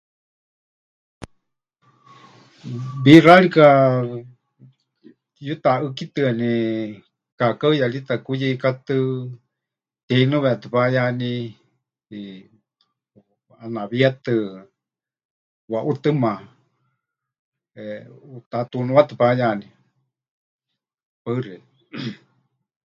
[3.03, 3.65] Wixárika
[5.35, 6.49] pɨyutaʼɨ́kitɨani
[7.39, 8.95] kaakaɨyarita kuyeikátɨ,
[10.05, 11.31] tiheinɨwetɨ payaní,
[13.59, 14.33] ʼanawietɨ
[15.71, 16.31] waʼutɨma,
[17.81, 17.97] eh,
[18.31, 19.67] ʼutatuunuwatɨ payaní.
[21.23, 22.09] Paɨ xeikɨ́a.